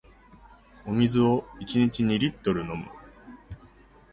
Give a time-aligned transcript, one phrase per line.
[0.87, 2.87] お水を一日二リットル飲む